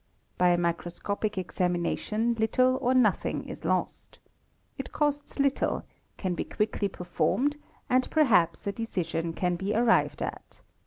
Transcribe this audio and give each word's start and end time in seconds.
By 0.35 0.49
a 0.49 0.57
microscopic 0.57 1.37
examination 1.37 2.33
little 2.39 2.75
or 2.81 2.95
nothing 2.95 3.47
is 3.47 3.63
lost. 3.63 4.17
It 4.75 4.91
costs 4.91 5.37
little, 5.37 5.83
can 6.17 6.33
be 6.33 6.43
quickly 6.43 6.87
per_ 6.87 7.03
formed, 7.07 7.57
and 7.87 8.09
perhaps 8.09 8.65
a 8.65 8.71
decision 8.71 9.31
can 9.33 9.57
be 9.57 9.75
arrived 9.75 10.23
at. 10.23 10.61